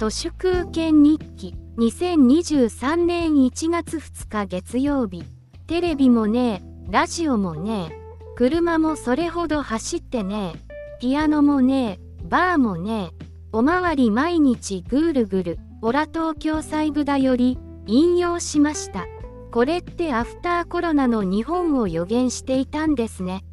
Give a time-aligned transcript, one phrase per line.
[0.00, 5.24] 都市空権日記2023年1月2日月曜日。
[5.66, 19.06] テレビもねえラジオもねえ車もそれほど走ってねえピアノもねえバーもねえおまわり毎日ぐるぐるオラ東京細部だより引用しました。
[19.52, 23.44] これってアフターコロナの日本を予言していたんですね。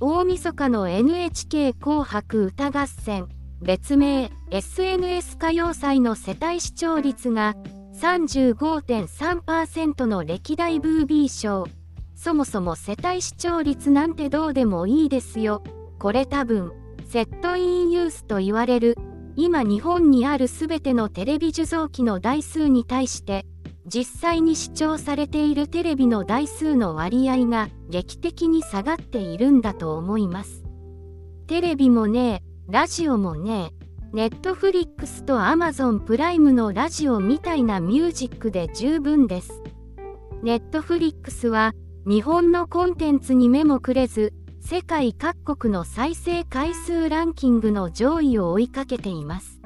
[0.00, 3.28] 大晦日の NHK 紅白歌合戦。
[3.60, 7.56] 別名 SNS 歌謡祭の世帯視聴率が
[8.00, 11.66] 35.3%の歴代ブービー賞。
[12.14, 15.64] そもそも世帯視聴率なんてどうでもいいですよ。
[15.98, 16.70] これ多分
[17.08, 18.96] セットインユースと言われる
[19.34, 23.44] 今日本にある全てのテレビ受像機の台数に対して
[23.86, 30.62] 実際に視聴されているテレビの台数の割合が劇的に下がっているんだと思います。
[31.48, 33.72] テレビもねラジオもね
[34.12, 39.62] ネットフリックスとアマゾンプライムのラジオみたいなミュージックで十分です。
[40.42, 41.72] ネットフリックスは
[42.06, 49.62] 日本のコンテンツに目もくれず世界各国の再生回数ランキングの上位を追いかけています。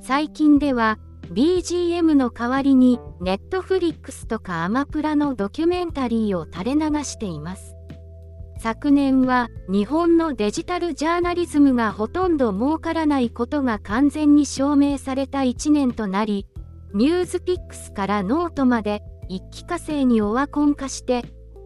[0.00, 0.98] 最近では
[1.32, 7.75] BGM の代わりにネットフリックスとかアマプラのドキュメンタリーを垂れ流しています。
[8.58, 16.46] 昨年は日本のデジタルジャーナリズムがほとんど儲からないことが完全に証明された1年となり
[16.94, 21.22] NewsPicksからノートまで一気呵成にオワコン化して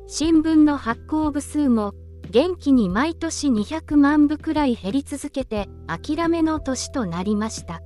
[0.08, 1.94] 新聞の発行部数も
[2.30, 7.80] 元気に毎年200万部くらい減り続けて諦めの年となりました。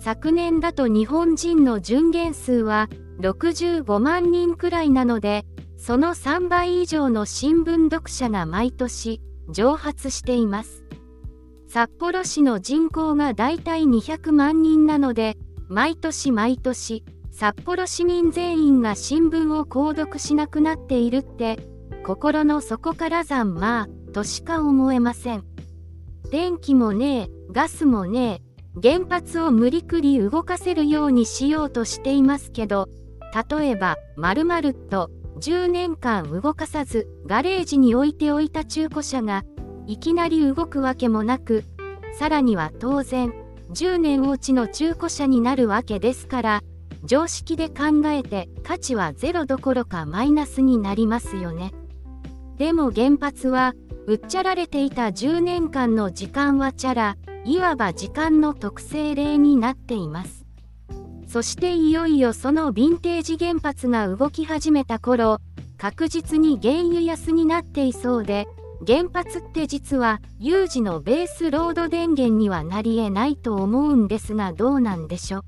[0.00, 5.46] 昨年だと日本人の純減数は65万人くらいなので
[5.86, 10.82] その3倍以上の新聞読者が毎年蒸発しています。
[11.68, 15.36] 札幌市の人口がだいたい200万人なので
[15.68, 21.58] 毎年毎年札幌市民全員が新聞を購読しなくなっているって
[22.02, 25.44] 心の底からざんまあとしか思えません。
[26.30, 28.40] 電気もねえガスもね
[28.74, 32.88] え原発を無理くり動かせるようにしようとしていますけど
[33.50, 39.44] 例えば〇〇と10年間動かさずガレージに置いておいた中古車が
[39.86, 41.64] いきなり動くわけもなく
[42.18, 43.32] さらには当然
[43.72, 46.62] 10年落ちの中古車になるわけですから
[47.04, 51.72] 常識で考えて価値はゼロどころかマイナスになりますよね。
[52.56, 53.74] でも原発は
[54.06, 60.43] 売っちゃられていた10年間の時間はチャラいわば時間の特性例になっています。
[61.34, 65.40] そしていよいよそのヴィンテージ原発が動き始めた頃
[65.78, 68.46] 確実に原油安になっていそうで
[68.86, 75.42] 原発って実は有事のベースロード電源にはなりえないと思うんですがどうなんでしょ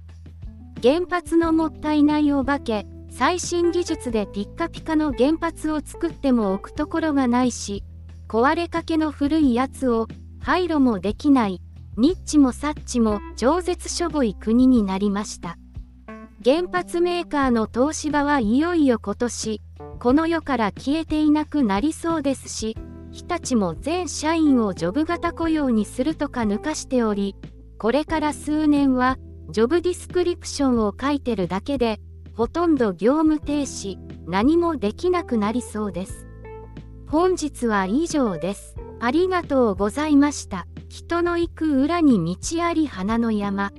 [0.83, 7.85] 原発のもったいないお化け最新技術でピッカピカの原発を作っても置くところがないし
[8.27, 10.09] 壊れかけの古いやつを
[10.41, 11.61] 廃炉もできない
[11.97, 15.57] ニッチもサッチも超絶しょぼい国になりました。
[16.47, 19.61] 原発メーカーの東芝はいよいよ今年
[19.99, 22.77] この世から消えていなくなりそうですし
[23.11, 27.35] 日立も全社員をジョブ型雇用にするとか抜かしており
[27.79, 29.19] これから数年は
[29.51, 31.99] ジョブディスクリプションを書いてるだけで
[32.37, 36.29] ほとんど業務停止何もできなくなりそうです。
[37.09, 38.77] 本日は以上です。
[39.01, 40.67] ありがとうございました。
[40.89, 43.73] 人の行く裏に道あり花の山。